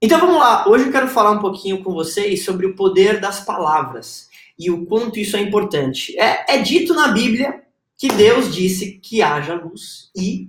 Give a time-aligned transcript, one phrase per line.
[0.00, 3.44] Então vamos lá, hoje eu quero falar um pouquinho com vocês sobre o poder das
[3.44, 6.16] palavras e o quanto isso é importante.
[6.16, 7.62] É, é dito na Bíblia
[7.96, 10.48] que Deus disse que haja luz e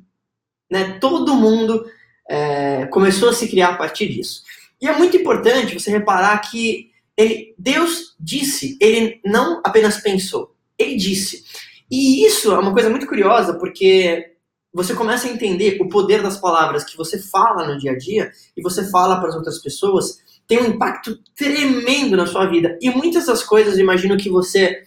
[0.70, 1.84] né, todo mundo
[2.30, 4.44] é, começou a se criar a partir disso.
[4.80, 10.96] E é muito importante você reparar que ele, Deus disse, ele não apenas pensou, ele
[10.96, 11.44] disse.
[11.90, 14.36] E isso é uma coisa muito curiosa, porque
[14.74, 18.32] você começa a entender o poder das palavras que você fala no dia a dia
[18.56, 22.78] e você fala para as outras pessoas, tem um impacto tremendo na sua vida.
[22.82, 24.84] E muitas das coisas, imagino que você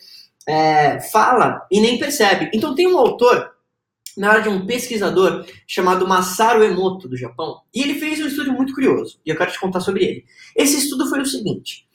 [0.46, 2.50] é, fala e nem percebe.
[2.52, 3.50] Então, tem um autor,
[4.16, 8.74] na verdade, um pesquisador chamado Masaru Emoto, do Japão, e ele fez um estudo muito
[8.74, 10.24] curioso, e eu quero te contar sobre ele.
[10.56, 11.86] Esse estudo foi o seguinte: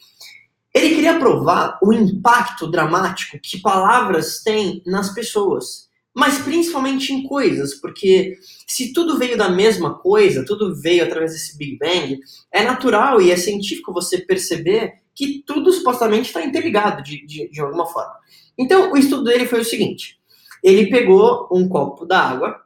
[0.74, 5.87] ele queria provar o impacto dramático que palavras têm nas pessoas
[6.18, 11.56] mas principalmente em coisas, porque se tudo veio da mesma coisa, tudo veio através desse
[11.56, 12.20] Big Bang,
[12.52, 17.62] é natural e é científico você perceber que tudo supostamente está interligado de, de, de
[17.62, 18.16] alguma forma.
[18.58, 20.18] Então, o estudo dele foi o seguinte:
[20.64, 22.62] ele pegou um copo d'água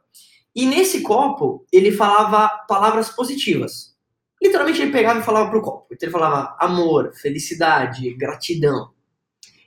[0.56, 3.94] e nesse copo ele falava palavras positivas.
[4.42, 5.88] Literalmente ele pegava e falava para o copo.
[5.92, 8.91] Então ele falava amor, felicidade, gratidão.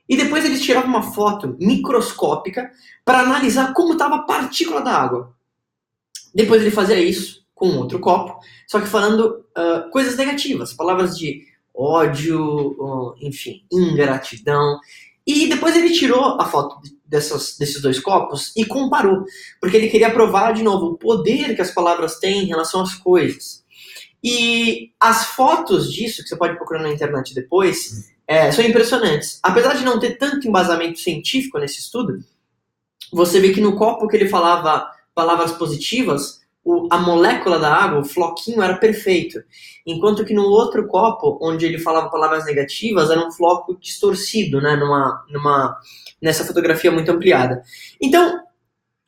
[0.07, 2.71] E depois eles tiravam uma foto microscópica
[3.03, 5.33] para analisar como estava a partícula da água.
[6.33, 11.41] Depois ele fazia isso com outro copo, só que falando uh, coisas negativas, palavras de
[11.73, 14.79] ódio, uh, enfim, ingratidão.
[15.25, 19.23] E depois ele tirou a foto dessas, desses dois copos e comparou,
[19.59, 22.93] porque ele queria provar de novo o poder que as palavras têm em relação às
[22.93, 23.63] coisas.
[24.23, 29.39] E as fotos disso, que você pode procurar na internet depois, é, são impressionantes.
[29.43, 32.19] Apesar de não ter tanto embasamento científico nesse estudo,
[33.11, 37.99] você vê que no copo que ele falava palavras positivas, o, a molécula da água,
[37.99, 39.39] o floquinho, era perfeito.
[39.85, 44.75] Enquanto que no outro copo, onde ele falava palavras negativas, era um floco distorcido, né,
[44.75, 45.77] numa, numa,
[46.19, 47.61] nessa fotografia muito ampliada.
[48.01, 48.39] Então,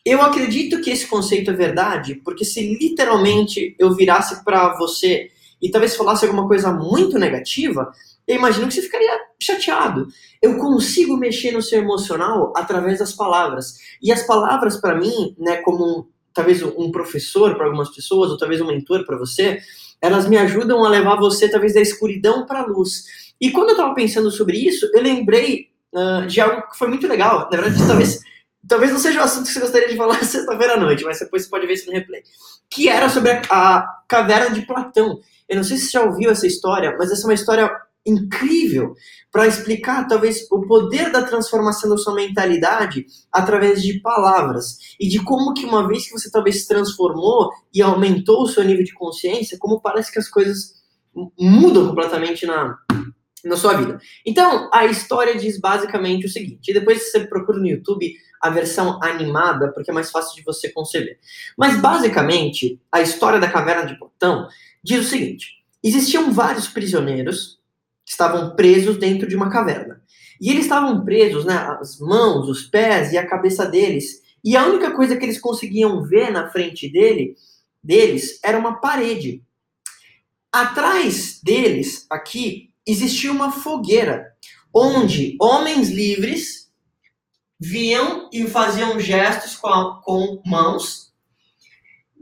[0.05, 5.29] eu acredito que esse conceito é verdade, porque se literalmente eu virasse para você
[5.61, 7.91] e talvez falasse alguma coisa muito negativa,
[8.27, 10.07] eu imagino que você ficaria chateado.
[10.41, 13.75] Eu consigo mexer no seu emocional através das palavras.
[14.01, 18.37] E as palavras, para mim, né, como um, talvez um professor para algumas pessoas, ou
[18.37, 19.59] talvez um mentor para você,
[20.01, 23.05] elas me ajudam a levar você, talvez, da escuridão para a luz.
[23.39, 27.07] E quando eu estava pensando sobre isso, eu lembrei uh, de algo que foi muito
[27.07, 27.47] legal.
[27.49, 28.19] Na verdade, talvez,
[28.67, 31.43] talvez não seja o assunto que você gostaria de falar sexta-feira à noite, mas depois
[31.43, 32.21] você pode ver isso no replay.
[32.69, 35.19] Que era sobre a, a caverna de Platão.
[35.47, 38.95] Eu não sei se você já ouviu essa história, mas essa é uma história incrível
[39.31, 45.23] para explicar talvez o poder da transformação da sua mentalidade através de palavras e de
[45.23, 48.93] como que uma vez que você talvez se transformou e aumentou o seu nível de
[48.93, 50.75] consciência, como parece que as coisas
[51.37, 52.77] mudam completamente na
[53.47, 53.99] na sua vida.
[54.25, 58.99] Então, a história diz basicamente o seguinte, e depois você procura no YouTube a versão
[59.01, 61.17] animada, porque é mais fácil de você conceber.
[61.57, 64.47] Mas basicamente, a história da caverna de Platão
[64.83, 65.47] diz o seguinte:
[65.83, 67.59] existiam vários prisioneiros
[68.07, 70.01] estavam presos dentro de uma caverna.
[70.39, 74.21] E eles estavam presos, né, as mãos, os pés e a cabeça deles.
[74.43, 77.35] E a única coisa que eles conseguiam ver na frente dele,
[77.83, 79.43] deles era uma parede.
[80.51, 84.31] Atrás deles, aqui, existia uma fogueira,
[84.73, 86.71] onde homens livres
[87.59, 91.11] viam e faziam gestos com, a, com mãos.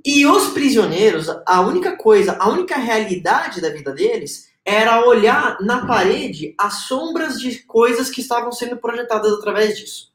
[0.03, 5.85] E os prisioneiros, a única coisa, a única realidade da vida deles era olhar na
[5.85, 10.11] parede as sombras de coisas que estavam sendo projetadas através disso.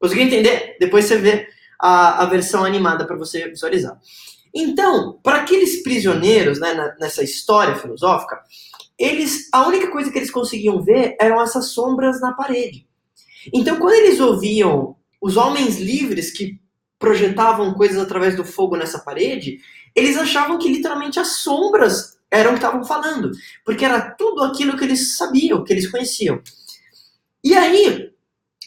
[0.00, 0.76] Conseguiu entender?
[0.80, 1.46] Depois você vê
[1.78, 4.00] a, a versão animada para você visualizar.
[4.54, 8.40] Então, para aqueles prisioneiros, né, nessa história filosófica,
[8.98, 12.86] eles, a única coisa que eles conseguiam ver eram essas sombras na parede.
[13.52, 16.60] Então, quando eles ouviam os homens livres que
[16.98, 19.58] projetavam coisas através do fogo nessa parede,
[19.94, 23.30] eles achavam que literalmente as sombras eram o que estavam falando,
[23.62, 26.42] porque era tudo aquilo que eles sabiam, que eles conheciam.
[27.44, 28.10] E aí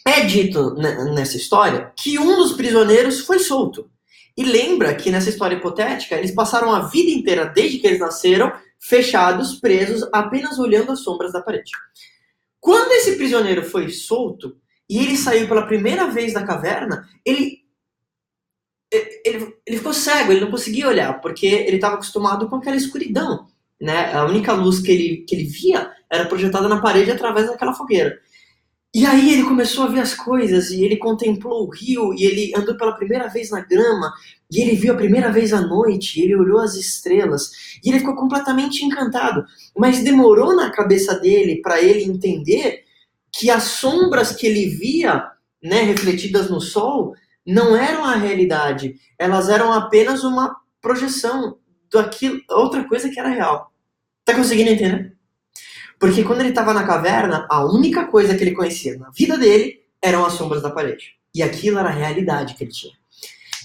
[0.07, 3.89] é dito nessa história que um dos prisioneiros foi solto.
[4.38, 8.54] E lembra que nessa história hipotética, eles passaram a vida inteira, desde que eles nasceram,
[8.80, 11.72] fechados, presos, apenas olhando as sombras da parede.
[12.60, 14.57] Quando esse prisioneiro foi solto
[14.88, 17.66] e ele saiu pela primeira vez da caverna, ele
[19.25, 23.48] ele, ele ficou cego, ele não conseguia olhar, porque ele estava acostumado com aquela escuridão
[23.80, 24.13] né?
[24.13, 28.18] A única luz que ele, que ele via era projetada na parede através daquela fogueira.
[28.94, 32.54] E aí ele começou a ver as coisas, e ele contemplou o rio, e ele
[32.56, 34.13] andou pela primeira vez na grama,
[34.50, 37.51] e ele viu a primeira vez à noite, e ele olhou as estrelas,
[37.83, 39.44] e ele ficou completamente encantado.
[39.77, 42.86] Mas demorou na cabeça dele para ele entender
[43.33, 45.30] que as sombras que ele via,
[45.62, 47.13] né, refletidas no sol,
[47.45, 51.57] não eram a realidade, elas eram apenas uma projeção
[51.95, 53.71] daquilo, outra coisa que era real.
[54.24, 55.13] Tá conseguindo entender?
[56.00, 59.81] Porque quando ele estava na caverna, a única coisa que ele conhecia na vida dele
[60.01, 61.15] eram as sombras da parede.
[61.33, 62.94] E aquilo era a realidade que ele tinha.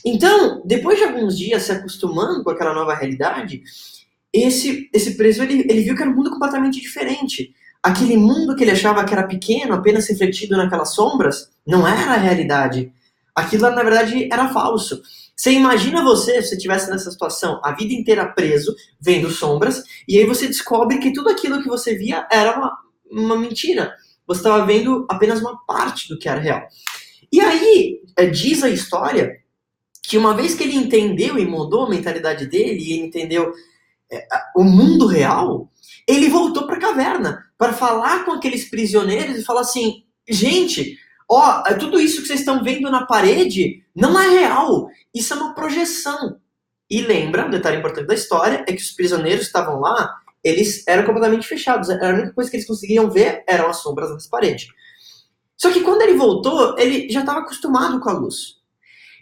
[0.05, 3.63] Então, depois de alguns dias se acostumando com aquela nova realidade,
[4.33, 7.55] esse, esse preso ele, ele viu que era um mundo completamente diferente.
[7.83, 12.17] Aquele mundo que ele achava que era pequeno, apenas refletido naquelas sombras, não era a
[12.17, 12.93] realidade.
[13.35, 15.03] Aquilo, na verdade, era falso.
[15.41, 20.19] Você imagina você, se você estivesse nessa situação, a vida inteira preso, vendo sombras, e
[20.19, 22.77] aí você descobre que tudo aquilo que você via era uma,
[23.11, 23.97] uma mentira.
[24.27, 26.69] Você estava vendo apenas uma parte do que era real.
[27.33, 29.41] E aí, é, diz a história
[30.03, 33.51] que uma vez que ele entendeu e mudou a mentalidade dele, e ele entendeu
[34.13, 35.73] é, o mundo real,
[36.07, 40.99] ele voltou para a caverna para falar com aqueles prisioneiros e falar assim: gente,
[41.31, 44.89] ó, é tudo isso que vocês estão vendo na parede não é real.
[45.15, 46.41] Isso é uma projeção.
[46.91, 50.13] E lembra, um detalhe importante da história é que os prisioneiros que estavam lá,
[50.43, 51.89] eles eram completamente fechados.
[51.89, 54.67] A única coisa que eles conseguiam ver eram as sombras nas paredes.
[55.57, 58.57] Só que quando ele voltou, ele já estava acostumado com a luz.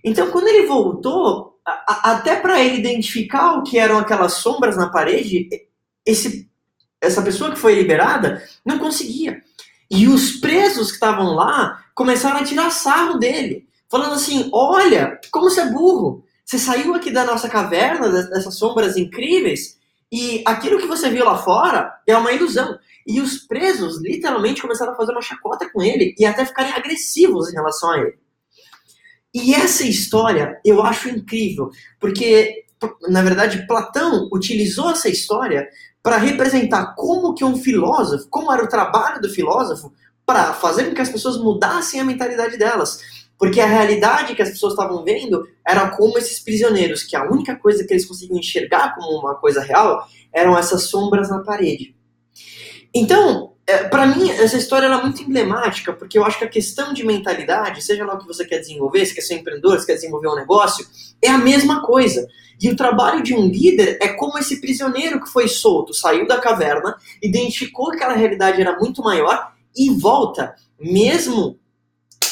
[0.03, 4.77] Então, quando ele voltou, a, a, até para ele identificar o que eram aquelas sombras
[4.77, 5.49] na parede,
[6.07, 6.49] esse,
[7.01, 9.43] essa pessoa que foi liberada não conseguia.
[9.91, 15.51] E os presos que estavam lá começaram a tirar sarro dele, falando assim: Olha, como
[15.51, 16.25] você é burro!
[16.45, 19.77] Você saiu aqui da nossa caverna, dessas sombras incríveis,
[20.11, 22.79] e aquilo que você viu lá fora é uma ilusão.
[23.05, 27.51] E os presos literalmente começaram a fazer uma chacota com ele e até ficarem agressivos
[27.51, 28.19] em relação a ele.
[29.35, 32.65] E essa história eu acho incrível, porque,
[33.09, 35.69] na verdade, Platão utilizou essa história
[36.03, 39.93] para representar como que um filósofo, como era o trabalho do filósofo,
[40.29, 43.01] para fazer com que as pessoas mudassem a mentalidade delas.
[43.39, 47.57] Porque a realidade que as pessoas estavam vendo era como esses prisioneiros, que a única
[47.57, 51.97] coisa que eles conseguiam enxergar como uma coisa real eram essas sombras na parede.
[52.95, 56.93] Então, é, para mim, essa história é muito emblemática, porque eu acho que a questão
[56.93, 59.95] de mentalidade, seja lá o que você quer desenvolver, se quer ser empreendedor, se quer
[59.95, 60.87] desenvolver um negócio,
[61.23, 62.29] é a mesma coisa.
[62.61, 66.39] E o trabalho de um líder é como esse prisioneiro que foi solto, saiu da
[66.39, 71.59] caverna, identificou que aquela realidade era muito maior e volta, mesmo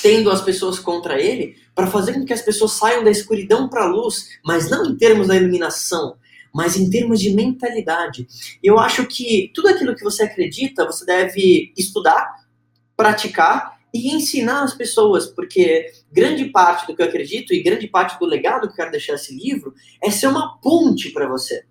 [0.03, 3.85] tendo as pessoas contra ele, para fazer com que as pessoas saiam da escuridão para
[3.85, 6.17] a luz, mas não em termos da iluminação,
[6.55, 8.27] mas em termos de mentalidade.
[8.62, 12.47] Eu acho que tudo aquilo que você acredita, você deve estudar,
[12.97, 18.19] praticar e ensinar as pessoas, porque grande parte do que eu acredito e grande parte
[18.19, 21.65] do legado que eu quero deixar esse livro é ser uma ponte para você.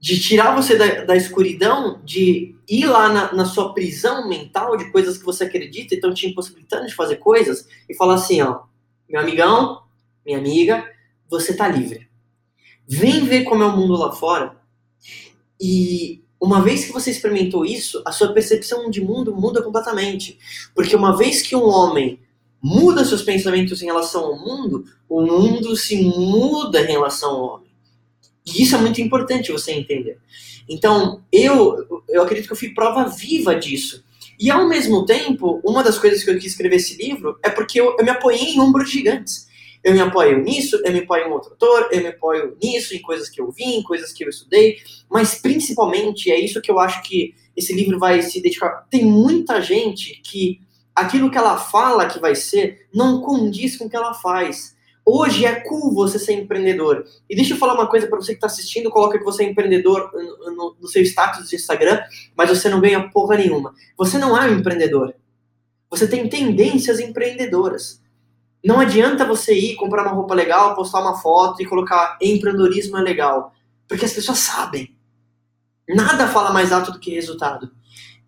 [0.00, 4.90] De tirar você da, da escuridão, de ir lá na, na, sua prisão mental de
[4.92, 8.60] coisas que você acredita e estão te impossibilitando de fazer coisas e falar assim, ó,
[9.08, 9.82] meu amigão,
[10.24, 10.84] minha amiga,
[11.28, 12.08] você tá livre.
[12.86, 14.56] Vem ver como é o mundo lá fora.
[15.60, 20.38] E uma vez que você experimentou isso, a sua percepção de mundo muda completamente.
[20.74, 22.20] Porque uma vez que um homem
[22.62, 27.67] muda seus pensamentos em relação ao mundo, o mundo se muda em relação ao homem.
[28.54, 30.18] E isso é muito importante você entender.
[30.68, 34.04] Então, eu, eu acredito que eu fui prova viva disso.
[34.38, 37.80] E ao mesmo tempo, uma das coisas que eu quis escrever esse livro é porque
[37.80, 39.48] eu, eu me apoiei em ombros gigantes.
[39.82, 43.00] Eu me apoio nisso, eu me apoio em outro autor, eu me apoio nisso, em
[43.00, 44.76] coisas que eu vi, em coisas que eu estudei,
[45.08, 48.86] mas principalmente é isso que eu acho que esse livro vai se dedicar.
[48.90, 50.60] Tem muita gente que
[50.94, 54.76] aquilo que ela fala que vai ser não condiz com o que ela faz.
[55.10, 57.02] Hoje é cool você ser empreendedor.
[57.30, 59.48] E deixa eu falar uma coisa para você que está assistindo, coloca que você é
[59.48, 61.98] empreendedor no, no, no seu status de Instagram,
[62.36, 63.74] mas você não ganha porra nenhuma.
[63.96, 65.14] Você não é um empreendedor.
[65.88, 68.02] Você tem tendências empreendedoras.
[68.62, 73.00] Não adianta você ir comprar uma roupa legal, postar uma foto e colocar empreendedorismo é
[73.00, 73.54] legal.
[73.88, 74.94] Porque as pessoas sabem.
[75.88, 77.70] Nada fala mais alto do que resultado.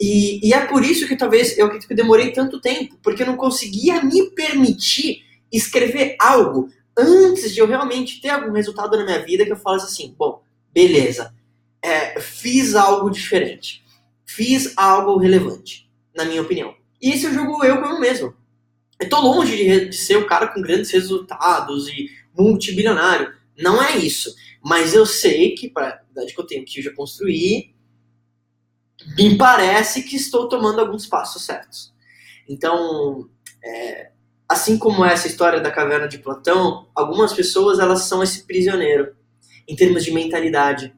[0.00, 3.36] E, e é por isso que talvez eu, eu demorei tanto tempo, porque eu não
[3.36, 9.44] conseguia me permitir escrever algo antes de eu realmente ter algum resultado na minha vida
[9.44, 10.42] que eu falasse assim, bom,
[10.72, 11.34] beleza,
[11.82, 13.84] é, fiz algo diferente,
[14.24, 16.74] fiz algo relevante, na minha opinião.
[17.00, 18.34] E esse eu jogo eu como mesmo.
[18.98, 23.32] Eu tô longe de, de ser o cara com grandes resultados e multibilionário.
[23.56, 24.34] Não é isso.
[24.62, 27.74] Mas eu sei que, para a idade que eu tenho que eu já construir,
[29.16, 31.94] me parece que estou tomando alguns passos certos.
[32.46, 33.28] Então,
[33.64, 34.10] é,
[34.50, 39.14] assim como essa história da caverna de Platão, algumas pessoas elas são esse prisioneiro
[39.68, 40.92] em termos de mentalidade.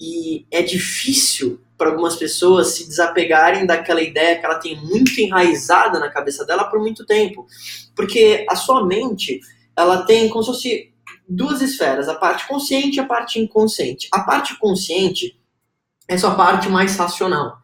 [0.00, 6.00] E é difícil para algumas pessoas se desapegarem daquela ideia que ela tem muito enraizada
[6.00, 7.46] na cabeça dela por muito tempo.
[7.94, 9.38] Porque a sua mente,
[9.76, 10.92] ela tem como se fosse
[11.28, 14.08] duas esferas, a parte consciente e a parte inconsciente.
[14.10, 15.38] A parte consciente
[16.08, 17.58] é sua parte mais racional.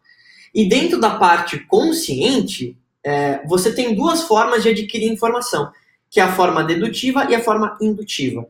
[0.53, 2.77] E dentro da parte consciente,
[3.09, 5.71] é, você tem duas formas de adquirir informação,
[6.11, 8.47] que é a forma dedutiva e a forma indutiva.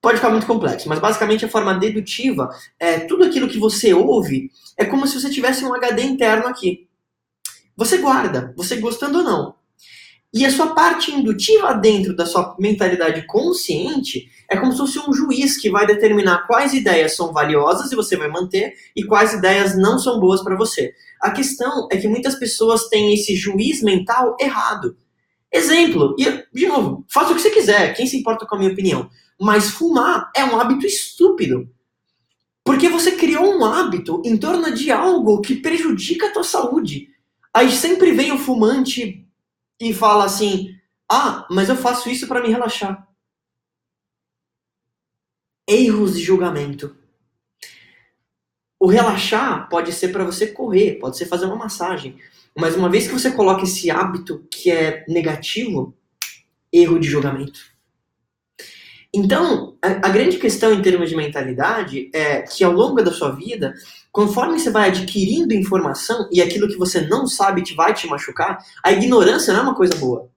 [0.00, 4.52] Pode ficar muito complexo, mas basicamente a forma dedutiva é tudo aquilo que você ouve
[4.76, 6.86] é como se você tivesse um HD interno aqui.
[7.76, 9.54] Você guarda, você gostando ou não.
[10.34, 15.12] E a sua parte indutiva dentro da sua mentalidade consciente é como se fosse um
[15.12, 19.78] juiz que vai determinar quais ideias são valiosas e você vai manter e quais ideias
[19.78, 20.92] não são boas para você.
[21.22, 24.96] A questão é que muitas pessoas têm esse juiz mental errado.
[25.52, 28.72] Exemplo, e de novo, faça o que você quiser, quem se importa com a minha
[28.72, 29.08] opinião?
[29.40, 31.70] Mas fumar é um hábito estúpido.
[32.64, 37.10] Porque você criou um hábito em torno de algo que prejudica a tua saúde.
[37.52, 39.23] Aí sempre vem o fumante
[39.80, 40.76] e fala assim:
[41.10, 43.08] "Ah, mas eu faço isso para me relaxar".
[45.66, 46.96] Erros de julgamento.
[48.78, 52.18] O relaxar pode ser para você correr, pode ser fazer uma massagem,
[52.54, 55.96] mas uma vez que você coloca esse hábito que é negativo,
[56.72, 57.60] erro de julgamento.
[59.14, 63.30] Então, a, a, grande questão em termos de mentalidade é que ao longo da sua
[63.30, 63.72] vida,
[64.14, 68.64] conforme você vai adquirindo informação e aquilo que você não sabe te vai te machucar,
[68.84, 70.30] a ignorância não é uma coisa boa.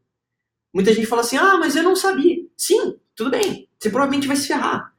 [0.74, 2.38] Muita gente fala assim: ah, mas eu não sabia.
[2.57, 4.91] Sim, tudo bem, você provavelmente vai se ferrar.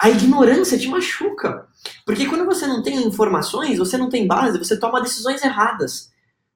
[0.00, 1.68] A ignorância te machuca.
[2.06, 6.10] Porque quando você não tem informações, você não tem base, você toma decisões erradas.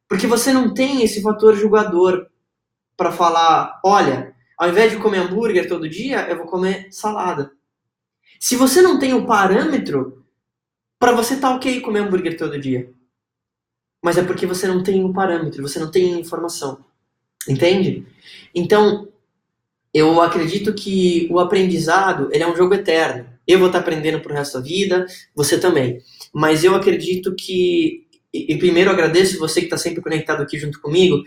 [0.08, 2.26] Porque você não tem esse fator julgador
[2.96, 7.52] para falar: olha, ao invés de comer hambúrguer todo dia, eu vou comer salada.
[8.40, 10.24] Se você não tem o parâmetro,
[11.04, 12.90] para você tá ok comer hambúrguer todo dia.
[14.02, 16.82] Mas é porque você não tem o parâmetro, você não tem informação.
[17.46, 18.06] Entende?
[18.54, 19.06] Então,
[19.92, 23.28] eu acredito que o aprendizado ele é um jogo eterno.
[23.46, 25.04] Eu vou estar tá aprendendo pro resto da vida,
[25.37, 26.00] você também.
[26.32, 28.06] Mas eu acredito que.
[28.32, 31.23] E primeiro agradeço você que está sempre conectado aqui junto comigo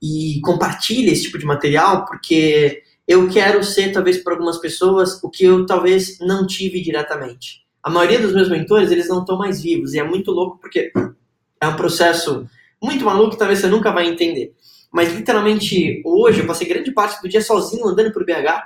[0.00, 5.28] e compartilhe esse tipo de material, porque eu quero ser, talvez, para algumas pessoas, o
[5.28, 7.65] que eu talvez não tive diretamente.
[7.86, 10.90] A maioria dos meus mentores, eles não estão mais vivos, e é muito louco porque
[11.60, 12.44] é um processo
[12.82, 14.56] muito maluco que talvez você nunca vai entender.
[14.92, 18.64] Mas, literalmente, hoje, eu passei grande parte do dia sozinho, andando por BH,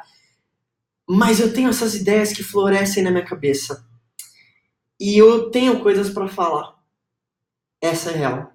[1.07, 3.87] mas eu tenho essas ideias que florescem na minha cabeça.
[4.99, 6.73] E eu tenho coisas para falar.
[7.79, 8.51] Essa é real.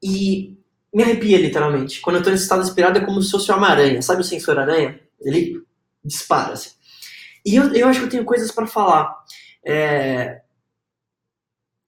[0.00, 0.56] E
[0.94, 2.00] me arrepia, literalmente.
[2.00, 4.00] Quando eu tô nesse estado inspirado, é como se fosse uma aranha.
[4.02, 5.00] Sabe o sensor aranha?
[5.20, 5.64] Ele
[6.04, 6.70] dispara, assim.
[7.44, 9.12] E eu, eu acho que eu tenho coisas para falar.
[9.66, 10.42] É...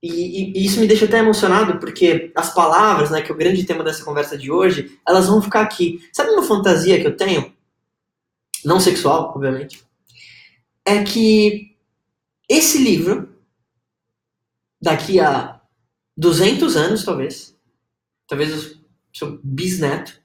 [0.02, 3.64] E, e, isso me deixa até emocionado, porque as palavras, né, que é o grande
[3.64, 6.08] tema dessa conversa de hoje, elas vão ficar aqui.
[6.12, 7.52] Sabe uma fantasia que eu tenho?
[8.64, 9.84] Não sexual, obviamente.
[10.84, 11.76] É que
[12.48, 13.28] esse livro,
[14.80, 15.60] daqui a
[16.16, 17.56] 200 anos, talvez,
[18.26, 18.78] talvez
[19.12, 20.20] seu bisneto,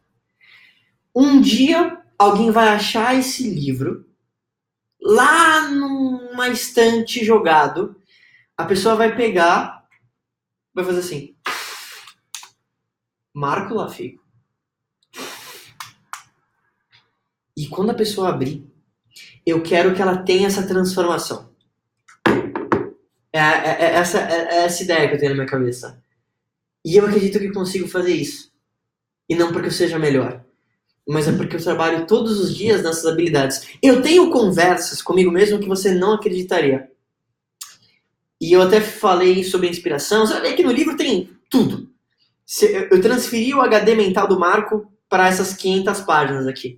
[1.15, 4.05] um dia alguém vai achar esse livro
[5.03, 8.01] lá numa estante jogado,
[8.55, 9.85] a pessoa vai pegar,
[10.73, 11.35] vai fazer assim,
[13.33, 14.23] Marco Lafico.
[17.55, 18.65] E quando a pessoa abrir,
[19.45, 21.53] eu quero que ela tenha essa transformação.
[23.31, 26.01] É, é, é essa, é, é essa ideia que eu tenho na minha cabeça.
[26.85, 28.51] E eu acredito que consigo fazer isso.
[29.29, 30.42] E não porque eu seja melhor,
[31.07, 33.67] mas é porque eu trabalho todos os dias nessas habilidades.
[33.81, 36.89] Eu tenho conversas comigo mesmo que você não acreditaria.
[38.39, 40.25] E eu até falei sobre inspiração.
[40.25, 41.89] Ver que no livro tem tudo.
[42.91, 46.77] Eu transferi o HD mental do Marco para essas 500 páginas aqui.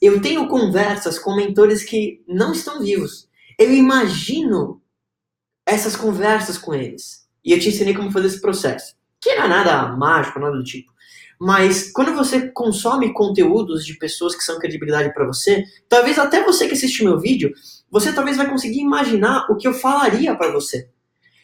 [0.00, 3.28] Eu tenho conversas com mentores que não estão vivos.
[3.58, 4.80] Eu imagino
[5.66, 7.28] essas conversas com eles.
[7.44, 8.96] E eu te ensinei como fazer esse processo.
[9.20, 10.92] Que não é nada mágico, nada do tipo.
[11.40, 16.66] Mas quando você consome conteúdos de pessoas que são credibilidade para você, talvez até você
[16.66, 17.52] que assiste meu vídeo,
[17.90, 20.88] você talvez vai conseguir imaginar o que eu falaria para você.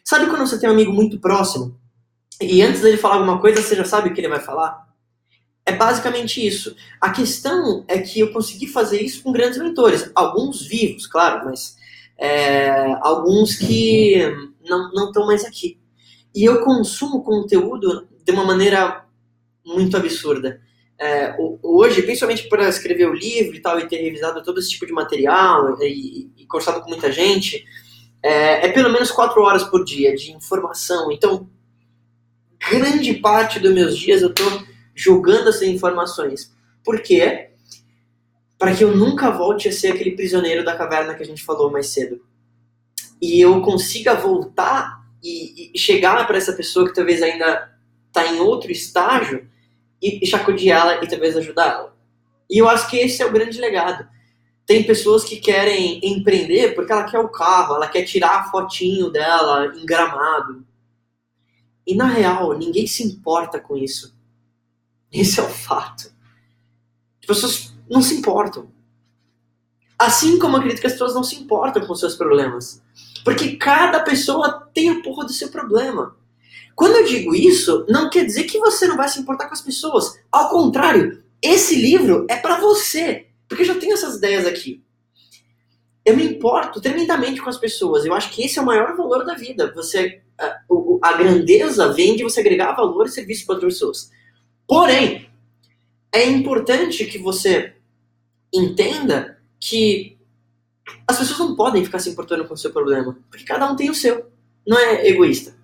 [0.03, 1.79] Sabe quando você tem um amigo muito próximo
[2.41, 4.85] e antes dele falar alguma coisa você já sabe o que ele vai falar?
[5.65, 6.77] É basicamente isso.
[7.01, 11.77] A questão é que eu consegui fazer isso com grandes mentores, alguns vivos, claro, mas
[12.19, 14.21] é, alguns que
[14.69, 15.79] não estão mais aqui.
[16.35, 19.04] E eu consumo conteúdo de uma maneira
[19.65, 20.61] muito absurda.
[20.99, 24.87] É, hoje, principalmente para escrever o livro e tal, e ter revisado todo esse tipo
[24.87, 27.65] de material e, e conversado com muita gente,
[28.23, 31.11] é, é, pelo menos quatro horas por dia de informação.
[31.11, 31.49] Então,
[32.71, 34.63] grande parte dos meus dias eu estou
[34.95, 36.55] jogando essas informações.
[36.85, 37.51] Por quê?
[38.57, 41.71] Para que eu nunca volte a ser aquele prisioneiro da caverna que a gente falou
[41.71, 42.21] mais cedo.
[43.21, 47.75] E eu consiga voltar e, e chegar para essa pessoa que talvez ainda
[48.09, 49.49] está em outro estágio
[50.05, 51.95] e, e chacoalhá-la e talvez ajudá-la.
[52.51, 54.07] E eu acho que esse é o grande legado.
[54.67, 59.11] Tem pessoas que querem empreender porque ela quer o carro, ela quer tirar a fotinho
[59.11, 60.65] dela em gramado.
[61.87, 64.15] E na real, ninguém se importa com isso.
[65.11, 66.13] Esse é o fato.
[67.21, 68.71] As pessoas não se importam.
[69.99, 72.83] Assim como acredito que as pessoas não se importam com seus problemas.
[73.25, 76.17] Porque cada pessoa tem a porra do seu problema.
[76.75, 79.61] Quando eu digo isso, não quer dizer que você não vai se importar com as
[79.61, 80.19] pessoas.
[80.31, 83.27] Ao contrário, esse livro é para você.
[83.49, 84.83] Porque eu já tenho essas ideias aqui.
[86.05, 88.05] Eu me importo tremendamente com as pessoas.
[88.05, 89.73] Eu acho que esse é o maior valor da vida.
[89.75, 90.61] Você, a,
[91.03, 94.11] a grandeza vem de você agregar valor e serviço para outras pessoas.
[94.67, 95.29] Porém,
[96.13, 97.75] é importante que você
[98.53, 100.19] entenda que
[101.07, 103.91] as pessoas não podem ficar se importando com o seu problema, porque cada um tem
[103.91, 104.27] o seu.
[104.67, 105.57] Não é egoísta.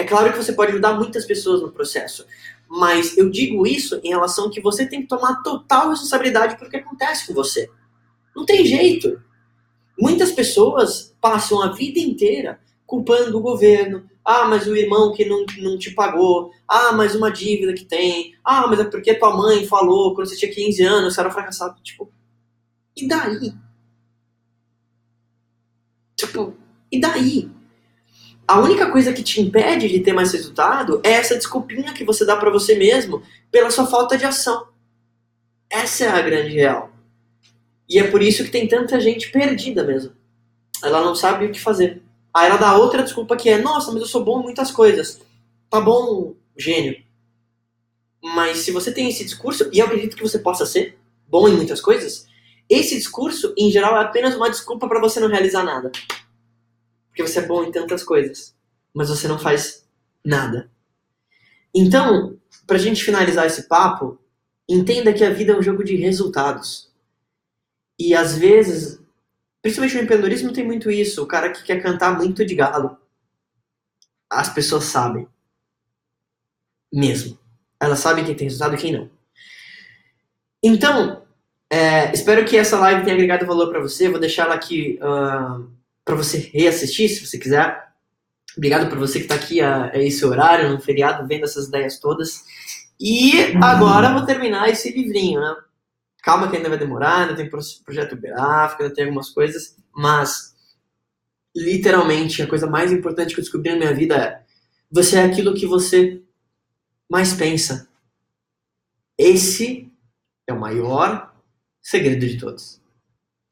[0.00, 2.24] É claro que você pode ajudar muitas pessoas no processo,
[2.66, 6.78] mas eu digo isso em relação que você tem que tomar total responsabilidade por que
[6.78, 7.68] acontece com você.
[8.34, 9.22] Não tem jeito.
[9.98, 14.08] Muitas pessoas passam a vida inteira culpando o governo.
[14.24, 16.50] Ah, mas o irmão que não, não te pagou.
[16.66, 18.34] Ah, mas uma dívida que tem.
[18.42, 21.78] Ah, mas é porque tua mãe falou quando você tinha 15 anos, você era fracassado.
[21.82, 22.10] Tipo,
[22.96, 23.52] e daí?
[26.16, 26.56] Tipo,
[26.90, 27.59] e daí?
[28.50, 32.24] A única coisa que te impede de ter mais resultado é essa desculpinha que você
[32.24, 34.66] dá para você mesmo pela sua falta de ação.
[35.70, 36.90] Essa é a grande real.
[37.88, 40.14] E é por isso que tem tanta gente perdida mesmo.
[40.82, 42.02] Ela não sabe o que fazer.
[42.34, 45.20] Aí ela dá outra desculpa que é: nossa, mas eu sou bom em muitas coisas.
[45.70, 47.00] Tá bom, gênio.
[48.20, 51.54] Mas se você tem esse discurso, e eu acredito que você possa ser bom em
[51.54, 52.26] muitas coisas,
[52.68, 55.92] esse discurso, em geral, é apenas uma desculpa para você não realizar nada.
[57.10, 58.56] Porque você é bom em tantas coisas,
[58.94, 59.86] mas você não faz
[60.24, 60.70] nada.
[61.74, 64.18] Então, para a gente finalizar esse papo,
[64.68, 66.90] entenda que a vida é um jogo de resultados.
[67.98, 69.00] E às vezes,
[69.60, 72.96] principalmente no empreendedorismo tem muito isso, o cara que quer cantar muito de galo.
[74.28, 75.28] As pessoas sabem.
[76.92, 77.38] Mesmo.
[77.78, 79.10] Elas sabem quem tem resultado e quem não.
[80.62, 81.24] Então,
[81.68, 84.08] é, espero que essa live tenha agregado valor para você.
[84.08, 85.70] Vou deixar ela aqui uh,
[86.04, 87.90] para você reassistir, se você quiser.
[88.56, 91.98] Obrigado por você que está aqui a, a, esse horário, no feriado, vendo essas ideias
[91.98, 92.44] todas.
[92.98, 95.56] E agora vou terminar esse livrinho, né?
[96.22, 100.54] Calma que ainda vai demorar, ainda tem projeto gráfico, ainda tem algumas coisas, mas
[101.56, 104.42] literalmente a coisa mais importante que eu descobri na minha vida é
[104.90, 106.22] você é aquilo que você
[107.08, 107.88] mais pensa.
[109.16, 109.90] Esse
[110.46, 111.34] é o maior
[111.80, 112.80] segredo de todos.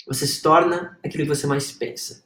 [0.07, 2.25] Você se torna aquilo que você mais pensa.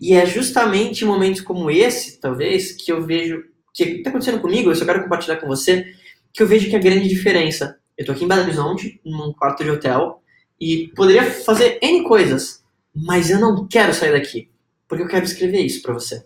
[0.00, 3.44] E é justamente em momentos como esse, talvez, que eu vejo
[3.74, 5.94] que está acontecendo comigo, eu só quero compartilhar com você,
[6.32, 7.78] que eu vejo que é a grande diferença.
[7.96, 10.22] Eu estou aqui em Belo Horizonte, num quarto de hotel,
[10.60, 14.50] e poderia fazer N coisas, mas eu não quero sair daqui,
[14.88, 16.24] porque eu quero escrever isso para você.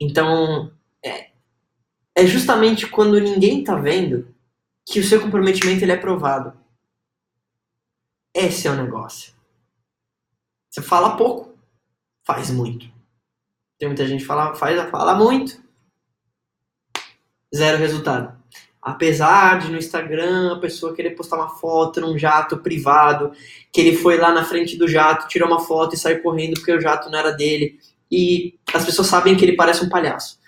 [0.00, 1.30] Então, é,
[2.14, 4.34] é justamente quando ninguém está vendo
[4.86, 6.58] que o seu comprometimento ele é provado.
[8.34, 9.34] Esse é o negócio.
[10.70, 11.47] Você fala pouco,
[12.28, 12.86] faz muito.
[13.78, 15.58] Tem muita gente que fala, faz, fala muito,
[17.54, 18.36] zero resultado.
[18.82, 23.32] Apesar de no Instagram a pessoa querer postar uma foto num jato privado,
[23.72, 26.72] que ele foi lá na frente do jato, tirou uma foto e saiu correndo porque
[26.72, 27.78] o jato não era dele,
[28.10, 30.38] e as pessoas sabem que ele parece um palhaço.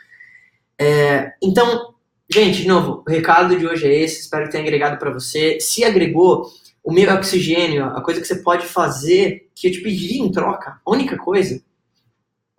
[0.79, 1.95] É, então,
[2.31, 5.59] gente, de novo, o recado de hoje é esse, espero que tenha agregado para você.
[5.61, 6.51] Se agregou,
[6.83, 10.81] o meu oxigênio, a coisa que você pode fazer, que eu te pediria em troca,
[10.85, 11.63] a única coisa,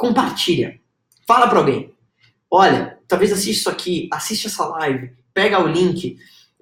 [0.02, 0.80] compartilha.
[1.28, 1.94] Fala para alguém.
[2.50, 6.18] Olha, talvez assista isso aqui, assiste essa live, pega o link,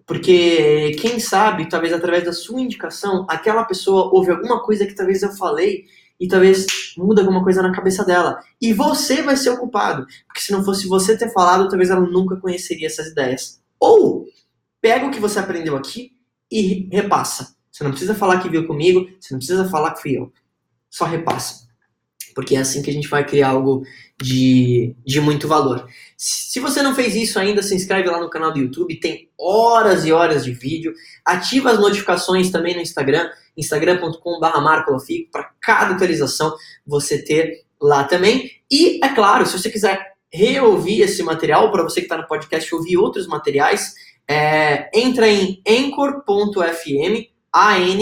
[0.06, 5.24] porque quem sabe, talvez através da sua indicação, aquela pessoa ouve alguma coisa que talvez
[5.24, 5.86] eu falei
[6.20, 6.66] e talvez
[6.98, 8.38] muda alguma coisa na cabeça dela.
[8.62, 12.36] E você vai ser ocupado, porque se não fosse você ter falado, talvez ela nunca
[12.36, 13.62] conheceria essas ideias.
[13.80, 14.28] Ou
[14.82, 16.12] pega o que você aprendeu aqui
[16.52, 17.56] e repassa.
[17.72, 20.30] Você não precisa falar que viu comigo, você não precisa falar que fui eu.
[20.90, 21.69] Só repassa.
[22.34, 23.84] Porque é assim que a gente vai criar algo
[24.22, 25.88] de, de muito valor.
[26.18, 30.06] Se você não fez isso ainda, se inscreve lá no canal do YouTube, tem horas
[30.06, 30.94] e horas de vídeo.
[31.26, 34.48] Ativa as notificações também no Instagram, instagram.com.br
[35.32, 36.54] para cada atualização
[36.86, 38.52] você ter lá também.
[38.70, 42.76] E, é claro, se você quiser reouvir esse material, para você que está no podcast,
[42.76, 43.94] ouvir outros materiais,
[44.28, 47.96] é, entra em anchor.fm, A-N-C-H-O-R.fm,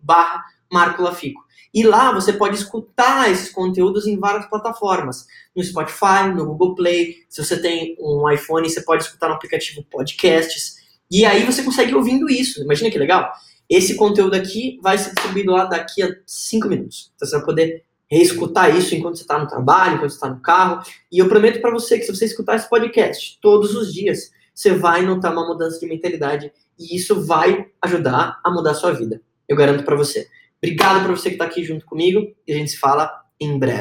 [0.00, 1.42] barra Marco Lafico.
[1.72, 5.26] E lá você pode escutar esses conteúdos em várias plataformas.
[5.54, 7.16] No Spotify, no Google Play.
[7.28, 10.80] Se você tem um iPhone, você pode escutar no aplicativo Podcasts.
[11.10, 12.62] E aí você consegue ouvindo isso.
[12.62, 13.32] Imagina que legal.
[13.68, 17.12] Esse conteúdo aqui vai ser distribuído lá daqui a cinco minutos.
[17.14, 20.40] Então você vai poder reescutar isso enquanto você está no trabalho, enquanto você está no
[20.40, 20.82] carro.
[21.10, 24.74] E eu prometo para você que se você escutar esse podcast todos os dias, você
[24.74, 29.22] vai notar uma mudança de mentalidade e isso vai ajudar a mudar a sua vida.
[29.48, 30.28] Eu garanto para você.
[30.62, 33.78] Obrigado para você que está aqui junto comigo e a gente se fala em breve.